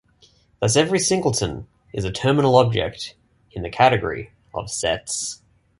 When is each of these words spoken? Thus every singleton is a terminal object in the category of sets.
Thus 0.59 0.75
every 0.75 0.97
singleton 0.97 1.67
is 1.93 2.05
a 2.05 2.11
terminal 2.11 2.55
object 2.55 3.13
in 3.51 3.61
the 3.61 3.69
category 3.69 4.31
of 4.51 4.67
sets. 4.71 5.43